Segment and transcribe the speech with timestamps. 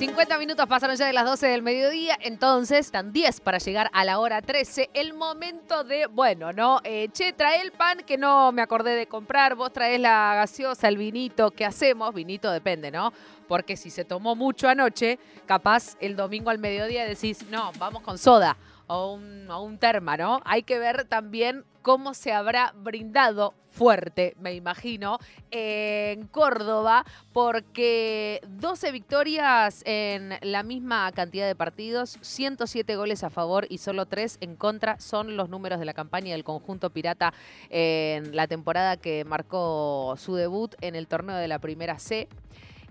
[0.00, 4.02] 50 minutos pasaron ya de las 12 del mediodía, entonces están 10 para llegar a
[4.06, 4.88] la hora 13.
[4.94, 6.80] El momento de, bueno, ¿no?
[6.84, 10.88] Eh, che, trae el pan que no me acordé de comprar, vos traes la gaseosa,
[10.88, 12.14] el vinito, ¿qué hacemos?
[12.14, 13.12] Vinito depende, ¿no?
[13.46, 18.16] Porque si se tomó mucho anoche, capaz el domingo al mediodía decís, no, vamos con
[18.16, 18.56] soda
[18.90, 20.40] o un, o un terma, ¿no?
[20.44, 25.18] Hay que ver también cómo se habrá brindado fuerte, me imagino,
[25.52, 33.64] en Córdoba, porque 12 victorias en la misma cantidad de partidos, 107 goles a favor
[33.70, 37.32] y solo 3 en contra son los números de la campaña del conjunto pirata
[37.70, 42.28] en la temporada que marcó su debut en el torneo de la primera C.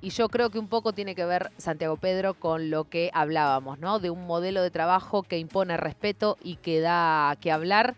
[0.02, 3.80] Y yo creo que un poco tiene que ver, Santiago Pedro, con lo que hablábamos,
[3.80, 4.00] ¿no?
[4.00, 7.96] De un modelo de trabajo que impone respeto y que da que hablar.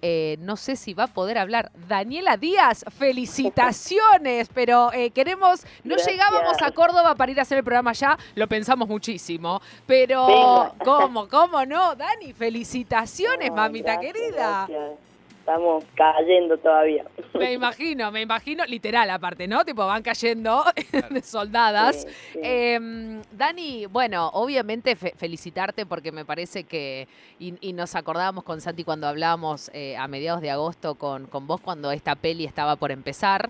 [0.00, 1.72] Eh, no sé si va a poder hablar.
[1.88, 6.12] Daniela Díaz, felicitaciones, pero eh, queremos, no Gracias.
[6.12, 10.72] llegábamos a Córdoba para ir a hacer el programa ya, lo pensamos muchísimo, pero.
[10.84, 11.96] ¿cómo, cómo no?
[11.96, 14.66] Dani, felicitaciones, Ay, mamita gracias, querida.
[14.68, 15.07] gracias.
[15.48, 17.06] Estamos cayendo todavía.
[17.32, 19.64] Me imagino, me imagino, literal aparte, ¿no?
[19.64, 20.62] Tipo, van cayendo
[21.10, 22.02] de soldadas.
[22.02, 22.38] Sí, sí.
[22.42, 28.60] Eh, Dani, bueno, obviamente fe- felicitarte porque me parece que, y, y nos acordábamos con
[28.60, 32.76] Santi cuando hablábamos eh, a mediados de agosto con, con vos cuando esta peli estaba
[32.76, 33.48] por empezar.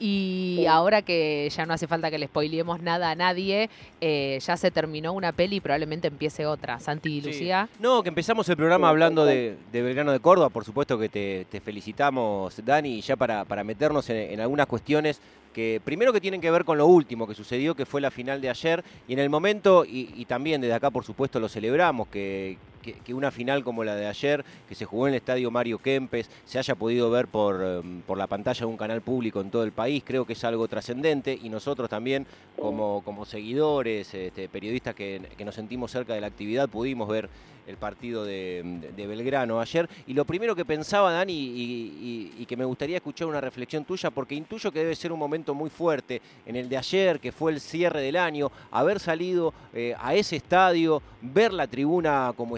[0.00, 0.66] Y Sí.
[0.68, 3.68] ahora que ya no hace falta que le spoileemos nada a nadie,
[4.00, 6.78] eh, ya se terminó una peli y probablemente empiece otra.
[6.78, 7.26] Santi y Sí.
[7.26, 7.68] Lucía.
[7.80, 11.37] No, que empezamos el programa hablando de, de Belgrano de Córdoba, por supuesto que te,
[11.44, 15.20] te felicitamos, Dani, ya para, para meternos en, en algunas cuestiones
[15.52, 18.40] que primero que tienen que ver con lo último que sucedió, que fue la final
[18.40, 22.08] de ayer, y en el momento, y, y también desde acá por supuesto lo celebramos,
[22.08, 22.58] que,
[23.04, 26.30] que- una final como la de ayer, que se jugó en el estadio Mario Kempes,
[26.44, 29.64] se haya podido ver por, em, por la pantalla de un canal público en todo
[29.64, 34.94] el país, creo que es algo trascendente, y nosotros también como, como seguidores, este, periodistas
[34.94, 37.28] que, nos sentimos cerca de la actividad, pudimos ver
[37.68, 39.88] el partido de, Belgrano ayer.
[40.06, 44.34] Y lo primero que pensaba, Dani, y, que me gustaría escuchar una reflexión tuya, porque
[44.34, 47.60] intuyo que debe ser un momento muy fuerte en el de ayer, que fue el
[47.60, 52.56] cierre del año, haber salido eh, a ese estadio, ver la tribuna como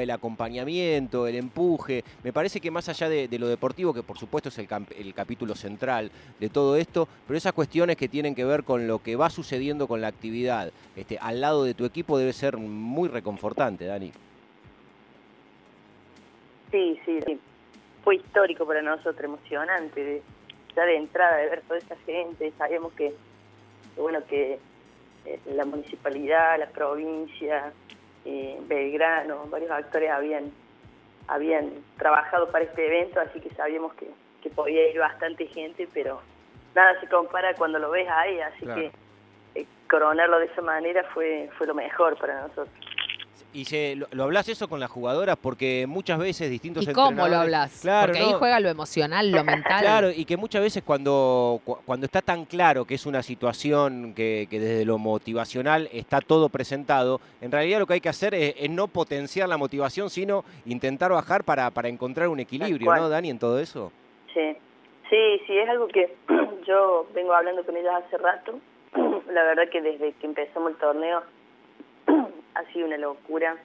[0.00, 2.04] el acompañamiento, el empuje.
[2.22, 5.54] Me parece que más allá de, lo deportivo, que por supuesto es el, el capítulo
[5.54, 9.30] central de todo esto, pero esas cuestiones que tienen que ver con lo que va
[9.30, 14.12] sucediendo con la actividad este, al lado de tu equipo debe ser muy reconfortante, Dani.
[16.70, 17.38] Sí, sí, sí.
[18.04, 20.02] Fue histórico para nosotros, emocionante.
[20.04, 20.22] de-
[20.76, 23.12] ya de entrada, de ver toda esa gente, sabíamos que,
[23.94, 24.60] que bueno, que
[25.24, 27.72] eh, la municipalidad, la provincia,
[28.30, 30.52] eh, Belgrano, varios actores habían
[31.28, 34.08] habían trabajado para este evento, así que sabíamos que,
[34.42, 36.20] que podía ir bastante gente, pero
[36.74, 38.80] nada se compara cuando lo ves ahí, así Claro.
[38.80, 38.92] que
[39.60, 42.68] eh, coronarlo de esa manera fue fue lo mejor para nosotros.
[43.52, 47.26] Y se, lo, lo hablas eso con las jugadoras porque muchas veces distintos ¿Y cómo
[47.28, 47.80] lo hablas?
[47.80, 49.80] Claro, Porque ahí juega lo emocional, lo mental.
[49.80, 54.12] Claro, y que muchas veces cuando, cu- cuando está tan claro que es una situación
[54.14, 58.34] que, que desde lo motivacional está todo presentado, en realidad lo que hay que hacer
[58.34, 62.94] es, es no potenciar la motivación, sino intentar bajar para, para encontrar un equilibrio.
[62.94, 63.92] ¿no, Dani, en todo eso?
[64.34, 64.56] Sí,
[65.08, 66.14] sí, sí, es algo que
[66.66, 68.58] yo vengo hablando con ellas hace rato.
[69.32, 71.22] La verdad que desde que empezamos el torneo
[72.58, 73.56] ha sido una locura.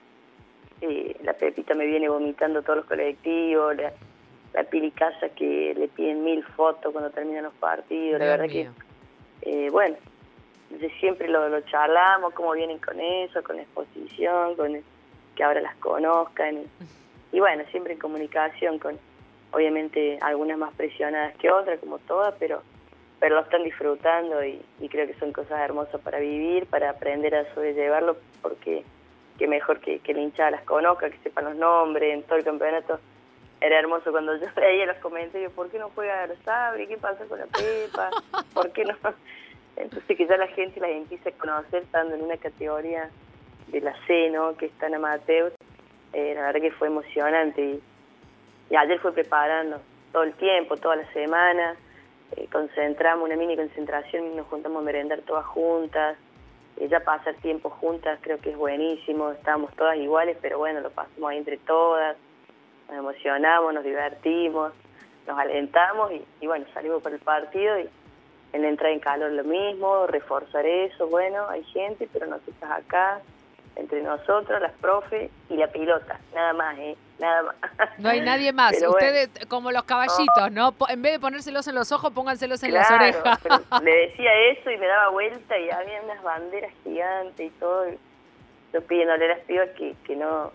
[0.81, 3.92] Eh, la Pepita me viene vomitando todos los colectivos, la,
[4.54, 8.20] la Pili Casa que le piden mil fotos cuando terminan los partidos.
[8.20, 8.72] La verdad mío.
[9.42, 9.96] que, eh, bueno,
[11.00, 14.84] siempre lo, lo charlamos, cómo vienen con eso, con la exposición, con el-
[15.36, 16.58] que ahora las conozcan.
[16.58, 19.00] Y, y bueno, siempre en comunicación con,
[19.52, 22.62] obviamente, algunas más presionadas que otras, como todas, pero
[23.23, 27.45] pero lo están disfrutando y, creo que son cosas hermosas para vivir, para aprender a
[27.53, 28.84] sobrellevarlo, porque
[29.38, 32.44] que mejor que, que la hinchada las conozca, que sepan los nombres, en todo el
[32.44, 33.00] campeonato.
[33.61, 36.85] Era hermoso cuando yo veía los comentarios, ¿por qué no juega Sabri?
[36.85, 38.09] ¿Qué pasa con la Pepa?
[38.53, 38.97] ¿Por qué no?
[39.78, 43.09] Entonces que ya la gente las empiece a conocer estando en una categoría
[43.67, 44.58] de la C, ¿no?
[44.58, 45.53] Que está en amateur,
[46.11, 47.81] eh, la verdad que fue emocionante y,
[48.69, 49.79] y ayer fue preparando
[50.11, 51.78] todo el tiempo, toda la semana,
[52.35, 56.17] eh, concentramos una mini concentración nos juntamos a merendar todas juntas,
[56.78, 60.90] eh, ya pasar tiempo juntas creo que es buenísimo, estábamos todas iguales, pero bueno, lo
[60.90, 62.17] pasamos ahí entre todas,
[62.90, 64.73] nos emocionamos, nos divertimos,
[65.28, 66.11] nos alentamos
[66.41, 67.90] y, bueno, salimos para el partido y
[68.53, 73.22] en la entrada en calor lo mismo, reforzar eso, bueno, hay gente, pero nosotros acá,
[73.75, 76.96] entre nosotros, las profes y la pilota, nada más, ¿eh?
[77.20, 77.55] nada más.
[77.97, 78.75] No hay nadie más.
[78.81, 80.75] Ustedes, como los caballitos, ¿no?
[80.90, 83.40] En vez de ponérselos en los ojos, pónganselos en las orejas.
[83.84, 87.85] le decía eso y me daba vuelta y había unas banderas gigantes y todo.
[88.73, 90.52] Yo pidiéndole a las pibas que, que, no,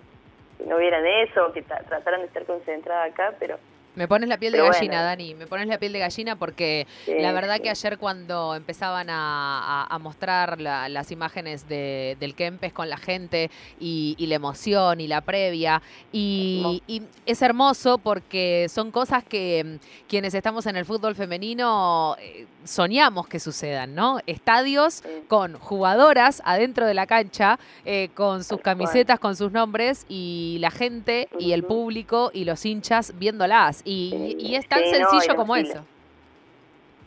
[0.59, 3.59] que no vieran eso, que trataran de estar concentradas acá, pero
[3.99, 7.33] me pones la piel de gallina, Dani, me pones la piel de gallina porque la
[7.33, 13.51] verdad que ayer cuando empezaban a, mostrar las imágenes de, del Kempes con la gente
[13.81, 20.35] y, la emoción y la previa, y, es hermoso porque son cosas que mm, quienes
[20.35, 24.21] estamos en el fútbol femenino eh, soñamos que sucedan, ¿no?
[24.27, 30.59] Estadios con jugadoras adentro de la cancha, eh, con sus camisetas, con sus nombres y
[30.61, 33.83] la gente y el público y los hinchas viéndolas.
[33.89, 35.85] Y, es tan sencillo como eso.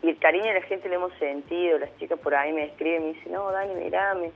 [0.01, 3.03] Y el cariño de la gente lo hemos sentido, las chicas por ahí me escriben
[3.03, 4.31] y me dicen, no, Dani, mirame.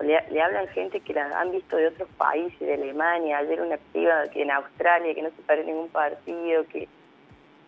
[0.00, 3.78] Le, le hablan gente que la han visto de otros países, de Alemania, ayer una
[3.92, 6.86] piba que en Australia, que no se paró ningún partido, que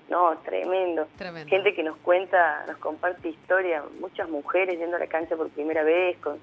[0.08, 1.08] no, tremendo.
[1.48, 5.82] Gente que nos cuenta, nos comparte historia, muchas mujeres yendo a la cancha por primera
[5.82, 6.38] vez con,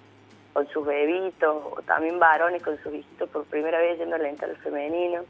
[0.51, 5.23] con sus bebitos, o también varones con sus hijitos por primera vez yendo al femenino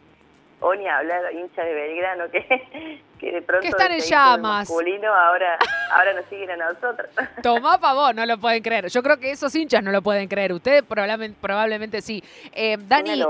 [0.60, 4.70] o ni hablar hincha de Belgrano que, que de pronto que están en llamas.
[4.70, 5.58] ahora
[5.92, 7.10] ahora nos siguen a nosotros.
[7.44, 8.88] Tomá favor no lo pueden creer.
[8.88, 10.54] Yo creo que esos hinchas no lo pueden creer.
[10.54, 12.24] Ustedes probablemente probablemente sí.
[12.54, 13.24] Eh, Dani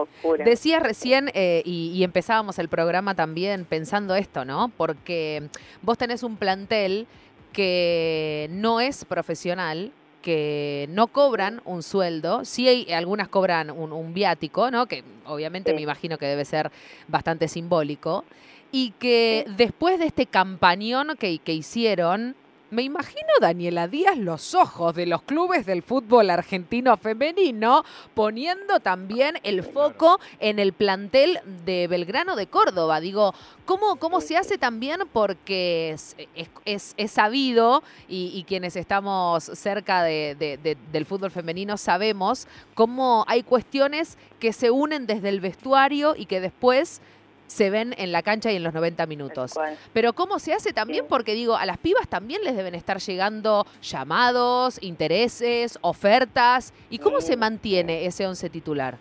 [0.45, 5.49] decías recién eh, y, y, empezábamos el programa también pensando esto no porque
[5.81, 7.07] vos tenés un plantel
[7.51, 9.91] que no es profesional
[10.27, 14.85] que no cobran un sueldo, sí hay, algunas cobran un, viático, ¿no?
[14.85, 16.69] Que obviamente me imagino que debe ser
[17.07, 18.25] bastante simbólico,
[18.69, 22.35] y que después de este campañón que, que hicieron,
[22.69, 29.39] me imagino, Daniela Díaz, los ojos de los clubes del fútbol argentino femenino poniendo también
[29.43, 32.99] el foco en el plantel de Belgrano de Córdoba.
[32.99, 33.33] Digo,
[33.65, 35.01] ¿cómo, cómo se hace también?
[35.13, 35.95] Porque
[36.65, 44.71] es, sabido y, quienes estamos cerca del fútbol femenino sabemos cómo hay cuestiones que se
[44.71, 47.01] unen desde el vestuario y que después
[47.47, 49.53] se ven en la cancha y en los 90 minutos.
[49.93, 51.05] Pero ¿cómo se hace también?
[51.07, 56.73] Porque digo, a las pibas también les deben estar llegando llamados, intereses, ofertas.
[56.89, 58.97] ¿Y cómo se mantiene ese once titular?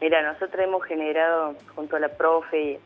[0.00, 2.80] Mira, nosotros hemos generado junto a la profe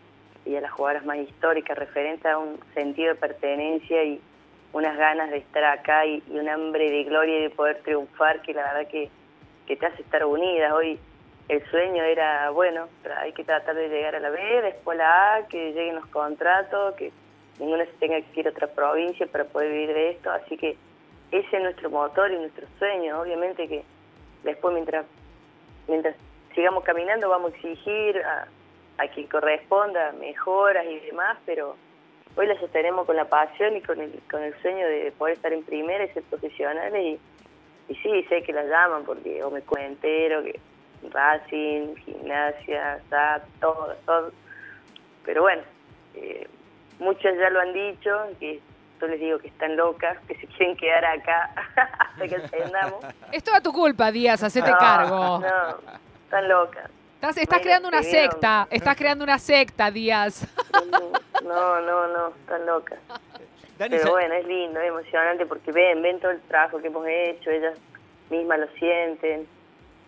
[0.44, 4.20] y, a las jugadoras más históricas referente a un sentido de pertenencia y
[4.72, 8.52] unas ganas de estar acá y, un hambre de gloria y de poder triunfar que
[8.52, 9.10] la verdad que,
[9.66, 10.72] que te hace estar unidas.
[10.72, 10.98] Hoy
[11.48, 12.88] el sueño era, bueno,
[13.18, 16.94] hay que tratar de llegar a la B, después la A, que lleguen los contratos,
[16.94, 17.12] que
[17.58, 20.76] ninguno se tenga que ir a otra provincia para poder vivir de esto, así que
[21.30, 23.84] ese es nuestro motor y nuestro sueño, obviamente que
[24.42, 25.04] después mientras
[25.88, 26.16] mientras
[26.54, 28.46] sigamos caminando vamos a exigir a,
[28.98, 31.76] a quien corresponda mejoras y demás, pero
[32.36, 35.52] hoy la sostenemos con la pasión y con el, con el sueño de poder estar
[35.52, 36.94] en primera y ser profesionales.
[36.94, 40.58] Y, y sí, sé que la llaman porque o me entero que
[41.10, 44.32] Racing, Gimnasia, SAT, todo, todo.
[45.24, 45.62] Pero bueno,
[46.14, 46.48] eh,
[46.98, 48.60] muchos ya lo han dicho, que
[49.00, 51.50] yo les digo que están locas, que se quieren quedar acá
[51.98, 53.04] hasta que ascendamos.
[53.32, 55.40] Es toda tu culpa, Díaz, hacete cargo.
[55.40, 55.76] No,
[56.24, 56.90] están locas.
[57.14, 60.46] Estás, estás creando una secta, estás creando una secta, Díaz.
[61.42, 62.98] No, no, no, están locas.
[63.76, 67.50] Pero bueno, es lindo, es emocionante porque ven, ven todo el trabajo que hemos hecho,
[67.50, 67.76] ellas
[68.30, 69.46] mismas lo sienten.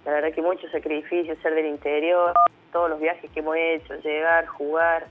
[0.06, 2.32] La verdad que mucho sacrificio, ser del interior,
[2.72, 5.08] todos los viajes que hemos hecho, llegar, jugar,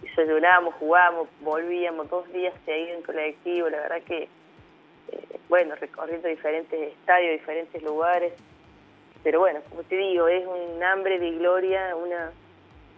[0.00, 6.92] desayunamos, jugamos, volvíamos dos días seguidos en colectivo, la verdad que, eh, bueno, recorriendo diferentes
[6.94, 8.32] estadios, diferentes lugares,
[9.22, 12.32] pero bueno, como te digo, es un hambre de gloria, una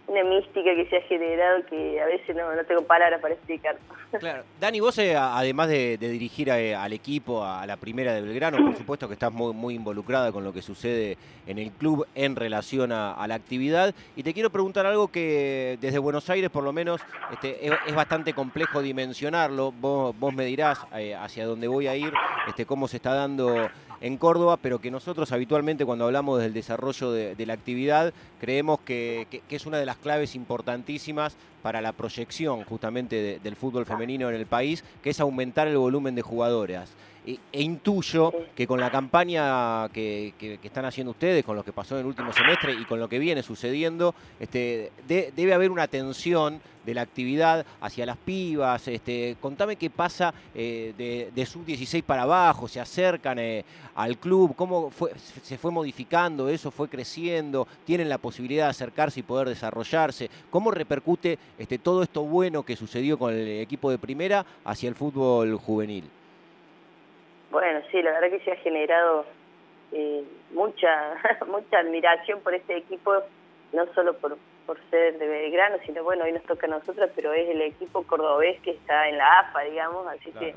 [0.07, 3.77] una mística que se ha generado que a veces no, tengo palabras para explicar.
[4.19, 4.43] Claro.
[4.59, 8.75] Dani, vos eh, además de, dirigir eh, al equipo, a, la primera de Belgrano, por
[8.77, 12.93] supuesto que estás muy, muy involucrada con lo que sucede en el club en relación
[12.93, 13.93] a, la actividad.
[14.15, 17.01] Y te quiero preguntar algo que desde Buenos Aires por lo menos
[17.33, 19.73] este, es, bastante complejo dimensionarlo.
[19.73, 22.13] Vos, vos me dirás eh, hacia dónde voy a ir,
[22.47, 23.69] este, cómo se está dando
[24.01, 29.27] en Córdoba, pero que nosotros habitualmente cuando hablamos del desarrollo de, la actividad creemos que,
[29.49, 34.45] es una de las claves importantísimas para la proyección justamente del fútbol femenino en el
[34.45, 36.91] país, que es aumentar el volumen de jugadoras.
[37.27, 42.01] E, intuyo que con la campaña que, están haciendo ustedes, con lo que pasó en
[42.01, 46.93] el último semestre y con lo que viene sucediendo, este, debe haber una tensión de
[46.93, 48.87] la actividad hacia las pibas.
[48.87, 53.65] Este, contame qué pasa eh, de, sub-16 para abajo, se acercan eh,
[53.95, 54.89] al club, cómo
[55.43, 60.29] se fue modificando eso, fue creciendo, tienen la posibilidad de acercarse y poder desarrollarse.
[60.49, 64.95] ¿Cómo repercute este, todo esto bueno que sucedió con el equipo de primera hacia el
[64.95, 66.05] fútbol juvenil?
[67.51, 69.25] Bueno, sí, la verdad que se ha generado
[69.91, 71.15] eh, mucha
[71.47, 73.13] mucha admiración por este equipo,
[73.73, 77.33] no solo por, por ser de Belgrano, sino bueno, hoy nos toca a nosotros, pero
[77.33, 80.55] es el equipo cordobés que está en la AFA, digamos, así que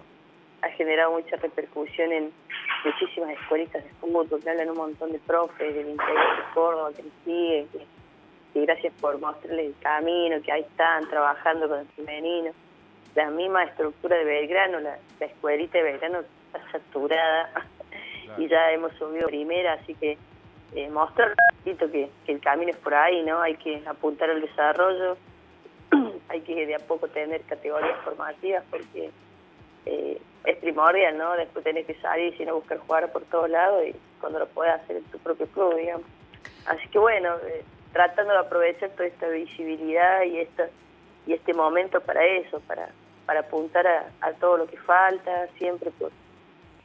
[0.63, 2.33] ha generado mucha repercusión en
[2.85, 7.03] muchísimas escuelitas de fútbol, que hablan un montón de profes del interior de Córdoba que
[7.03, 12.51] nos siguen, que, gracias por mostrarles el camino, que ahí están trabajando con el femenino.
[13.15, 16.19] La misma estructura de Belgrano, la, la escuelita de Belgrano
[16.53, 17.51] está saturada
[18.37, 20.19] y ya hemos subido primera, así que
[20.75, 23.41] eh, mostrar un que, que el camino es por ahí, ¿no?
[23.41, 25.17] Hay que apuntar al desarrollo,
[26.29, 29.11] hay que de a poco tener categorías formativas porque
[29.87, 31.35] eh, es primordial, ¿no?
[31.35, 34.47] Después tenés que salir y si no buscar jugar por todos lados y cuando lo
[34.49, 36.07] puedas hacer en tu propio club, digamos.
[36.67, 40.69] Así que bueno, eh, tratando de aprovechar toda esta visibilidad y esta
[41.27, 42.89] y este momento para eso, para
[43.27, 46.11] para apuntar a, a todo lo que falta, siempre por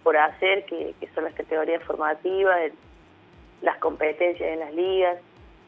[0.05, 2.71] por hacer, que, son las categorías formativas,
[3.63, 5.17] las competencias en las ligas.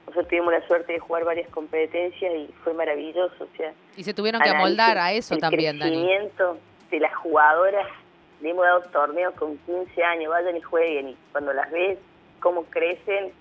[0.05, 3.43] Nosotros tuvimos la suerte de jugar varias competencias y fue maravilloso.
[3.43, 5.91] O sea, y se tuvieron que amoldar a eso también, Dani.
[5.91, 6.57] El crecimiento
[6.91, 7.87] de las jugadoras,
[8.39, 11.97] le hemos dado torneos con 15 años, vayan y jueguen, y cuando las ves,
[12.39, 13.31] cómo crecen,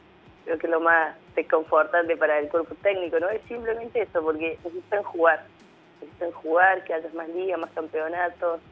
[0.47, 3.29] creo que es lo más reconfortante para el cuerpo técnico, ¿no?
[3.29, 5.45] Es simplemente eso, porque necesitan jugar,
[6.01, 8.63] necesitan jugar, que haya más ligas, más campeonatos,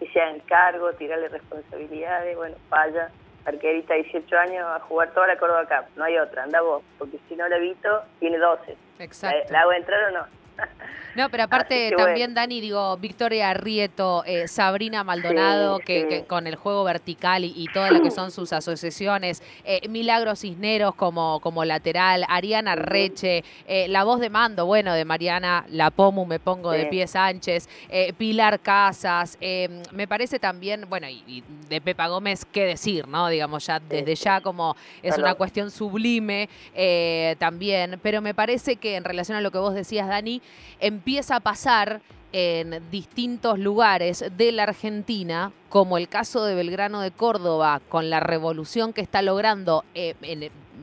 [0.00, 3.10] que se hagan cargo, tirarle responsabilidades, bueno, vaya,
[3.44, 6.82] arquerita de 18 años a jugar toda la Córdoba Cup, no hay otra, anda vos,
[6.98, 8.76] porque si no la Vito tiene 12.
[8.98, 9.52] Exacto.
[9.52, 10.26] ¿La, hago entrar o no?
[11.14, 16.84] No, pero aparte también, Dani, digo, Victoria Rieto, eh, Sabrina Maldonado, que, con el juego
[16.84, 22.76] vertical y, todas las que son sus asociaciones, eh, Milagros Cisneros como, como lateral, Ariana
[22.76, 27.68] Reche, eh, la voz de mando, bueno, de Mariana Lapomu, me pongo de pie Sánchez,
[28.16, 29.38] Pilar Casas,
[29.92, 33.28] me parece también, bueno, y, de Pepa Gómez, qué decir, ¿no?
[33.28, 36.48] Digamos, ya desde ya como es una cuestión sublime
[37.38, 40.40] también, pero me parece que en relación a lo que vos decías, Dani,
[40.80, 42.00] empieza a pasar
[42.32, 48.20] en distintos lugares de la Argentina, como el caso de Belgrano de Córdoba, con la
[48.20, 50.14] revolución que está logrando eh,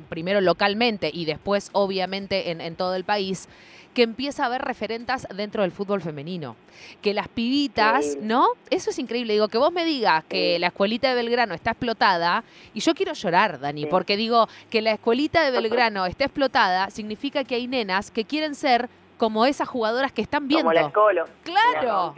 [0.09, 3.47] primero localmente y después obviamente en, todo el país,
[3.93, 6.55] que empieza a haber referentas dentro del fútbol femenino.
[7.01, 8.49] Que las pibitas, ¿no?
[8.69, 9.33] Eso es increíble.
[9.33, 12.43] Digo, que vos me digas que la escuelita de Belgrano está explotada,
[12.75, 17.43] y yo quiero llorar, Dani, porque digo que la escuelita de Belgrano está explotada, significa
[17.43, 20.69] que hay nenas que quieren ser como esas jugadoras que están viendo.
[20.69, 21.25] Como la Colo.
[21.43, 22.13] Claro.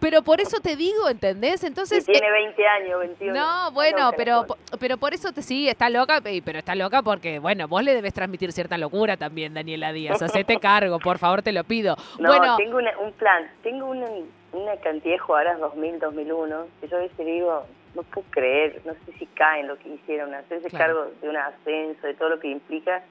[0.00, 1.64] Pero por eso te digo, ¿entendés?
[1.64, 2.08] Entonces.
[2.08, 3.34] Y tiene 20 eh, años, 21.
[3.34, 4.46] No, bueno, pero,
[4.78, 8.14] pero por eso te sí, está loca, pero está loca porque, bueno, vos le debes
[8.14, 10.22] transmitir cierta locura también, Daniela Díaz.
[10.22, 11.96] Hacete cargo, por favor, te lo pido.
[12.18, 14.06] No, bueno, tengo un plan, tengo una,
[14.52, 18.92] una cantidad de jugadoras 2000, 2001, que yo a veces digo, no puedo creer, no
[18.92, 22.48] sé si caen lo que hicieron, hacerse cargo de un ascenso, de todo lo que
[22.48, 23.02] implica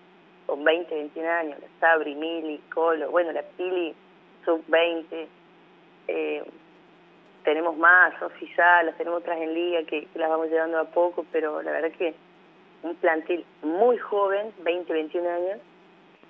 [0.50, 3.94] con 20, 21 años, la Sabri, Mili, Colo, bueno, la Pili,
[4.46, 5.28] sub-20,
[6.08, 6.44] eh,
[7.44, 11.72] tenemos más, oficiales, tenemos otras en liga que, las vamos llevando a poco, pero la
[11.72, 12.16] verdad que
[12.82, 15.60] un plantel muy joven, 20, 21 años,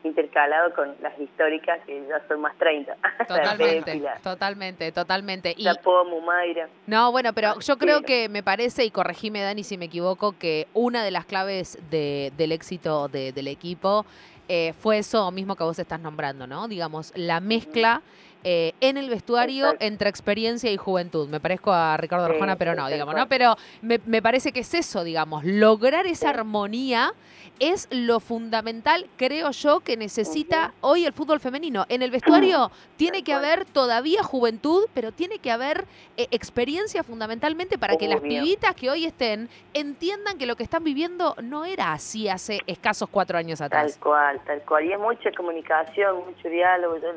[0.03, 2.95] intercalado con las históricas que ya son más 30.
[3.27, 5.53] Totalmente, totalmente, totalmente.
[5.57, 5.67] Y,
[6.09, 6.69] Mumaira.
[6.87, 10.67] No, bueno, pero yo creo que me parece, y corregime Dani si me equivoco, que
[10.73, 14.05] una de las claves de, del éxito del equipo
[14.47, 16.67] eh, fue eso mismo que vos estás nombrando, ¿no?
[16.67, 18.01] Digamos, la mezcla
[18.43, 21.27] eh, en el vestuario entre experiencia y juventud.
[21.29, 23.27] Me parezco a Ricardo Arjona, pero no, digamos, ¿no?
[23.27, 27.13] Pero me, me, parece que es eso, digamos, lograr esa armonía
[27.59, 31.85] es lo fundamental, creo yo, que necesita hoy el fútbol femenino.
[31.89, 35.85] En el vestuario tiene que haber todavía juventud, pero tiene que haber
[36.17, 40.83] eh, experiencia fundamentalmente para que las pibitas que hoy estén entiendan que lo que están
[40.83, 43.93] viviendo no era así hace escasos cuatro años atrás.
[43.93, 44.85] Tal cual, tal cual.
[44.85, 46.97] Y es mucha comunicación, mucho diálogo.
[46.97, 47.09] Yo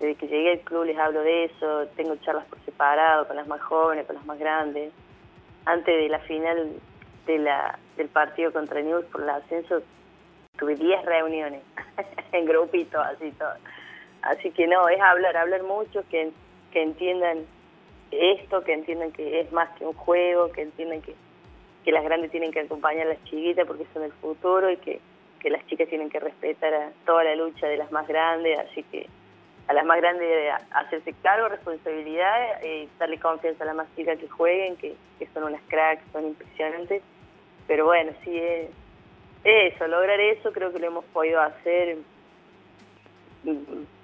[0.00, 3.46] desde que llegué al club les hablo de eso, tengo charlas por separado con las
[3.46, 4.92] más jóvenes, con las más grandes.
[5.66, 6.72] Antes de la final
[7.26, 9.82] del partido contra News por el ascenso,
[10.58, 11.62] tuve 10 reuniones
[12.32, 13.52] en grupitos, así todo.
[14.22, 16.30] Así que no, es hablar, hablar mucho, que,
[16.72, 17.44] que entiendan
[18.10, 21.14] esto, que entiendan que es más que un juego, que entiendan que,
[21.84, 25.00] que las grandes tienen que acompañar a las chiquitas porque son el futuro y que,
[25.40, 28.82] que las chicas tienen que respetar a toda la lucha de las más grandes, así
[28.84, 29.06] que
[29.70, 34.26] a las más grandes hacerse cargo, responsabilidad, eh, darle confianza a las más chicas que
[34.26, 37.04] jueguen, que, que son unas cracks, son impresionantes,
[37.68, 38.68] pero bueno, sí, es,
[39.44, 41.98] eso, lograr eso creo que lo hemos podido hacer,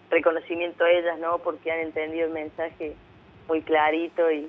[0.09, 1.39] reconocimiento a ellas, ¿no?
[1.39, 2.95] Porque han entendido el mensaje
[3.49, 4.49] muy clarito y,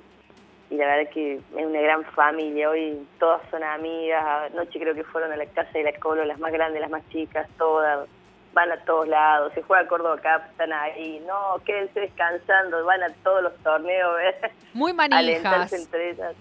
[0.69, 5.03] y la verdad que es una gran familia, hoy todas son amigas, anoche creo que
[5.03, 8.07] fueron a la casa de la Colo, las más grandes, las más chicas, todas,
[8.57, 13.09] van a todos lados, se juega Córdoba Cup, están ahí, no, quédense descansando, van a
[13.23, 14.15] todos los torneos,
[14.73, 15.71] Muy manijas.
[15.73, 16.33] entre ellas.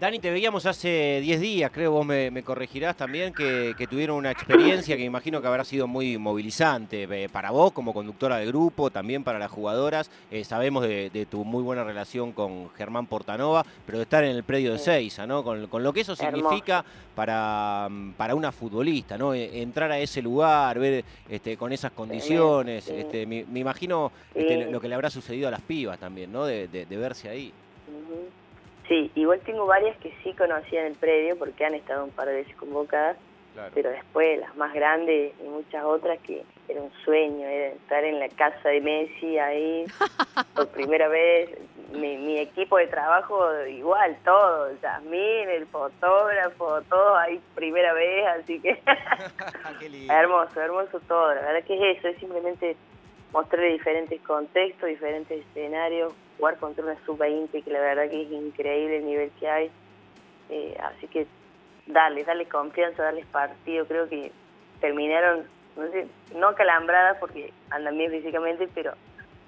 [0.00, 4.96] Dani, te veíamos hace 10 días, creo vos me, corregirás también, que, tuvieron una experiencia
[4.96, 9.24] que imagino que habrá sido muy movilizante eh, para vos como conductora del grupo, también
[9.24, 10.08] para las jugadoras.
[10.30, 14.44] Eh, sabemos de, tu muy buena relación con Germán Portanova, pero de estar en el
[14.44, 15.42] predio de Seiza, ¿no?
[15.42, 16.84] Con, lo que eso significa
[17.16, 19.34] para, para una futbolista, ¿no?
[19.34, 22.86] E, entrar a ese lugar, ver este, con esas condiciones.
[22.86, 26.44] Este, me, imagino este, lo que le habrá sucedido a las pibas también, ¿no?
[26.44, 27.52] De, verse ahí.
[28.88, 32.36] Sí, igual tengo varias que sí conocían el predio porque han estado un par de
[32.36, 33.18] veces convocadas,
[33.74, 38.18] pero después las más grandes y muchas otras que era un sueño, era estar en
[38.18, 39.84] la casa de Messi ahí
[40.54, 41.50] por primera vez.
[41.92, 48.78] Mi, equipo de trabajo igual, todo, Yasmín, el fotógrafo, todo ahí primera vez, así que
[50.10, 51.34] hermoso, hermoso todo.
[51.34, 52.76] La verdad que es eso, es simplemente
[53.32, 58.98] mostrarle diferentes contextos, diferentes escenarios, jugar contra una sub-20 que la verdad que es increíble
[58.98, 59.70] el nivel que hay.
[60.50, 61.26] Eh, así que
[61.86, 63.86] dale, dale confianza, darles partido.
[63.86, 64.32] Creo que
[64.80, 65.44] terminaron,
[65.76, 68.94] no sé, no calambradas porque andan bien físicamente, pero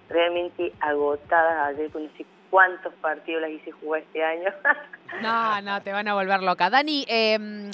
[0.08, 4.52] realmente agotadas ayer con sé cuántos partidos las hice jugar este año.
[5.22, 6.68] no, no, te van a volver loca.
[6.68, 7.70] Dani, eh,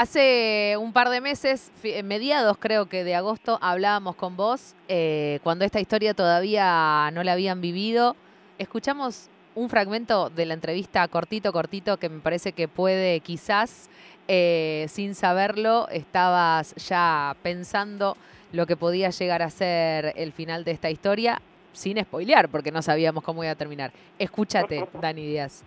[0.00, 1.70] Hace un par de meses,
[2.04, 7.32] mediados creo que de agosto, hablábamos con vos eh, cuando esta historia todavía no la
[7.32, 8.16] habían vivido.
[8.56, 13.90] Escuchamos un fragmento de la entrevista cortito, cortito, que me parece que puede quizás,
[14.26, 18.16] eh, sin saberlo, estabas ya pensando
[18.52, 21.42] lo que podía llegar a ser el final de esta historia,
[21.74, 23.92] sin spoilear, porque no sabíamos cómo iba a terminar.
[24.18, 25.62] Escúchate, Dani Díaz.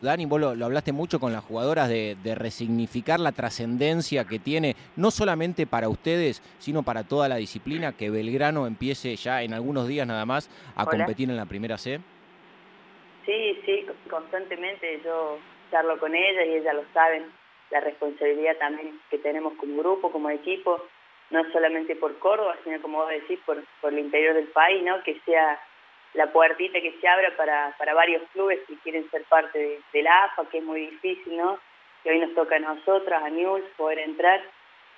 [0.00, 5.10] Dani, vos lo, hablaste mucho con las jugadoras de, resignificar la trascendencia que tiene, no
[5.10, 10.06] solamente para ustedes, sino para toda la disciplina, que Belgrano empiece ya en algunos días
[10.06, 11.98] nada más a competir en la primera C.
[13.26, 15.38] Sí, sí, constantemente yo
[15.70, 17.24] charlo con ella y ellas lo saben,
[17.70, 20.80] la responsabilidad también que tenemos como grupo, como equipo,
[21.30, 25.02] no solamente por Córdoba, sino como vos decís, por, por el interior del país, ¿no?
[25.02, 25.60] que sea
[26.14, 30.24] la puertita que se abra para, para varios clubes que quieren ser parte de, la
[30.24, 31.58] AFA, que es muy difícil, ¿no?
[32.02, 34.40] Que hoy nos toca a nosotros, a News, poder entrar,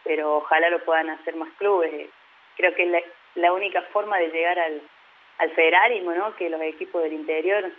[0.05, 2.09] pero ojalá lo puedan hacer más clubes.
[2.57, 4.81] Creo que es la, única forma de llegar al,
[5.39, 6.35] al federalismo, ¿no?
[6.37, 7.71] Que los equipos del interior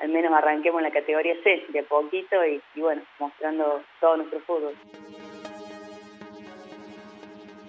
[0.00, 4.74] al menos arranquemos la categoría C de poquito y bueno, mostrando todo nuestro fútbol.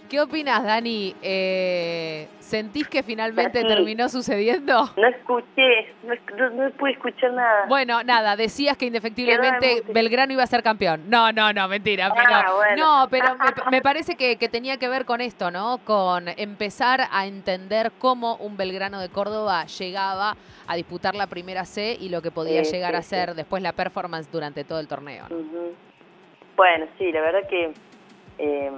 [0.10, 1.16] ¿Qué opinas, Dani?
[1.22, 4.90] Eh, ¿Sentís que finalmente terminó sucediendo?
[4.96, 7.66] No escuché, no, pude escuchar nada.
[7.68, 11.10] Bueno, nada, decías que indefectiblemente Belgrano iba a ser campeón.
[11.10, 12.14] No, no, no, mentira.
[12.16, 13.36] Ah, no, pero
[13.72, 15.80] me, parece que, tenía que ver con esto, ¿no?
[15.80, 20.36] Con empezar a entender cómo un Belgrano de Córdoba llegaba
[20.68, 24.32] a disputar la primera C y lo que podía llegar a ser después la performance
[24.32, 25.26] durante todo el torneo.
[26.56, 27.74] Bueno, sí, la verdad que...
[28.38, 28.72] Eh,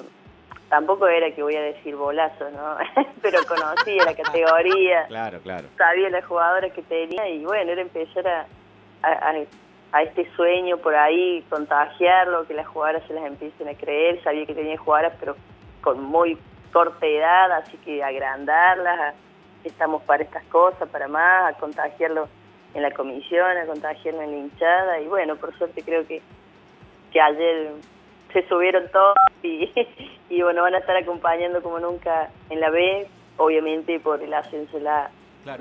[0.70, 2.78] tampoco era que voy a decir bolazo, ¿no?
[3.22, 5.06] Pero conocía la categoría.
[5.08, 5.68] Claro, claro.
[5.78, 8.48] Sabía las jugadoras que tenía y bueno, era empezar a,
[9.04, 14.22] a, este sueño por ahí, contagiarlo, que las jugadoras se las empiecen a creer.
[14.24, 15.36] Sabía que tenía jugadoras, pero
[15.82, 16.38] con muy
[16.74, 19.16] corta edad, así que agrandarlas,
[19.64, 22.28] estamos para estas cosas, para más, a contagiarlo
[22.74, 25.00] en la comisión, a contagiarlo en la hinchada.
[25.00, 26.22] Y bueno, por suerte creo que,
[27.12, 27.72] que ayer
[28.34, 29.72] se subieron todos y,
[30.30, 34.80] y bueno, van a estar acompañando como nunca en la B, obviamente por el ascenso
[34.80, 35.10] la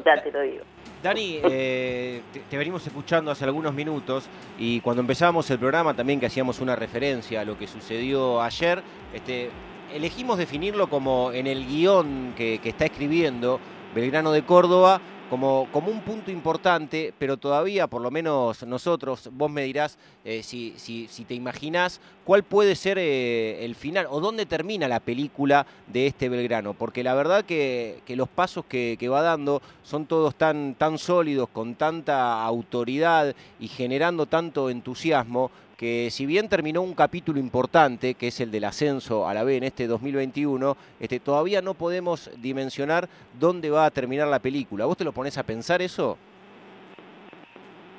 [0.04, 0.64] ya te lo digo.
[1.02, 6.26] Dani, eh, te, venimos escuchando hace algunos minutos y cuando empezamos el programa también que
[6.26, 9.50] hacíamos una referencia a lo que sucedió ayer, este,
[9.94, 13.60] elegimos definirlo como en el guion que, está escribiendo
[13.94, 19.50] Belgrano de Córdoba, como, como un punto importante, pero todavía, por lo menos nosotros, vos
[19.50, 24.46] me dirás eh, si, si, te imaginás cuál puede ser eh, el final o dónde
[24.46, 29.08] termina la película de este Belgrano, porque la verdad que, que los pasos que, que,
[29.08, 36.08] va dando son todos tan, tan sólidos, con tanta autoridad y generando tanto entusiasmo, que
[36.10, 39.64] si bien terminó un capítulo importante, que es el del ascenso a la B en
[39.64, 43.08] este 2021, este, todavía no podemos dimensionar
[43.38, 44.86] dónde va a terminar la película.
[44.86, 46.16] ¿Vos te lo pones a pensar eso?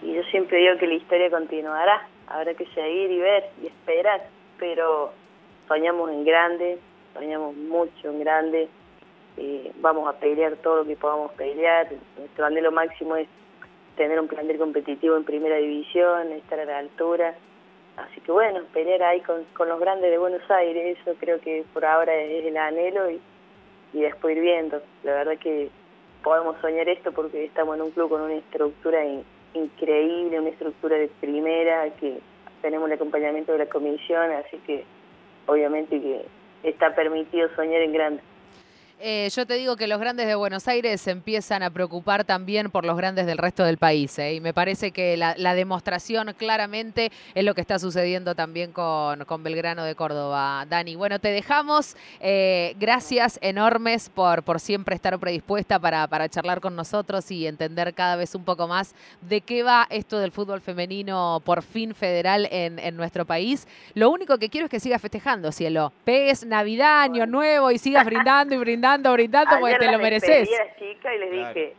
[0.01, 4.27] Y yo siempre digo que la historia continuará, habrá que seguir y ver y esperar,
[4.57, 5.13] pero
[5.67, 6.79] soñamos en grande,
[7.13, 8.69] soñamos mucho en grande,
[9.37, 13.27] eh, vamos a pelear todo lo que podamos pelear, nuestro anhelo máximo es
[13.95, 17.35] tener un plantel competitivo en primera división, estar a la altura,
[17.97, 21.65] Así que bueno, pelear ahí con, con los grandes de Buenos Aires, eso creo que
[21.73, 23.19] por ahora es el anhelo y,
[23.93, 24.81] y después ir viendo.
[25.03, 25.69] La verdad que
[26.23, 28.99] podemos soñar esto porque estamos en un club con una estructura
[29.53, 32.19] increíble, una estructura de primera, que
[32.61, 34.83] tenemos el acompañamiento de la comisión, así que
[35.47, 36.25] obviamente que
[36.63, 38.23] está permitido soñar en grande.
[38.99, 42.71] Eh, yo te digo que los grandes de Buenos Aires se empiezan a preocupar también
[42.71, 44.17] por los grandes del resto del país.
[44.17, 44.33] ¿eh?
[44.33, 49.43] Y me parece que la, demostración claramente es lo que está sucediendo también con, con
[49.43, 50.65] Belgrano de Córdoba.
[50.67, 51.95] Dani, bueno, te dejamos.
[52.19, 57.93] Eh, gracias enormes por, por siempre estar predispuesta para, para charlar con nosotros y entender
[57.93, 62.47] cada vez un poco más de qué va esto del fútbol femenino por fin federal
[62.51, 63.67] en, en nuestro país.
[63.93, 65.93] Lo único que quiero es que sigas festejando, cielo.
[66.03, 70.49] Pegues Navidad, Año Nuevo y sigas brindando y brindando brindando, brindando, porque te lo mereces.
[70.79, 71.75] chica y les dije,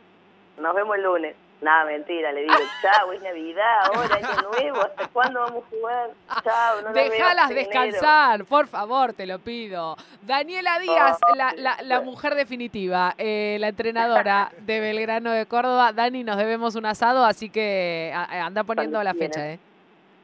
[0.57, 1.35] nos vemos el lunes.
[1.61, 6.09] Nada, mentira, le digo, chao, es Navidad, ahora año nuevo, ¿hasta cuándo vamos a jugar?
[6.41, 9.97] Chao, no Dejalas descansar, por favor, te lo pido.
[10.21, 15.91] Daniela Díaz, la, la, la, mujer definitiva, eh, la entrenadora de Belgrano de Córdoba.
[15.91, 19.59] Dani, nos debemos un asado, así que anda poniendo la fecha, ¿eh?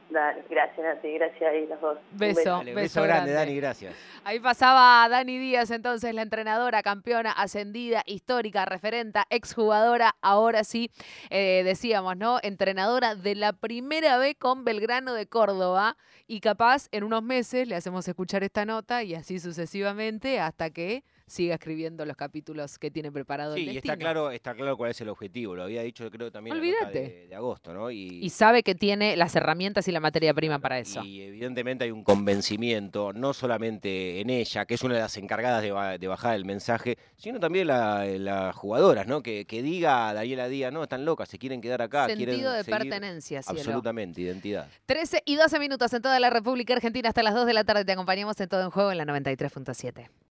[0.10, 1.98] Gracias Nati, gracias ahí los dos.
[2.12, 3.96] Beso, beso, grande, Dani, gracias.
[4.24, 10.92] Ahí pasaba Dani Díaz, entonces la entrenadora, campeona, ascendida, histórica, referenta, exjugadora, ahora sí,
[11.30, 12.40] eh, decíamos, ¿no?
[12.42, 17.76] Entrenadora de la primera vez con Belgrano de Córdoba y capaz en unos meses le
[17.76, 23.12] hacemos escuchar esta nota y así sucesivamente hasta que siga escribiendo los capítulos que tiene
[23.12, 25.56] preparado sí, el y está claro, está claro cuál es el objetivo.
[25.56, 27.28] Lo había dicho, creo, también Olvídate.
[27.30, 27.92] de, agosto, ¿no?
[27.92, 31.04] Y, sabe que tiene las herramientas y la materia prima para eso.
[31.04, 35.64] Y evidentemente hay un convencimiento, no solamente en ella, que es una de las encargadas
[35.64, 39.24] de, bajar el mensaje, sino también las jugadoras, ¿no?
[39.24, 42.08] Que, que diga a Daniela Díaz, no, están locas, se quieren quedar acá.
[42.08, 43.60] Sentido de pertenencia, cielo.
[43.60, 44.68] Absolutamente, identidad.
[44.86, 47.86] 13 y 12 minutos en toda la República Argentina hasta las 2 de la tarde.
[47.86, 50.10] Te acompañamos en todo en juego en la 93.7.